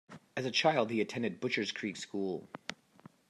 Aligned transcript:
As 0.35 0.45
a 0.47 0.51
child 0.51 0.89
he 0.89 0.99
attended 0.99 1.39
Butchers 1.39 1.71
Creek 1.71 1.95
School. 1.95 2.49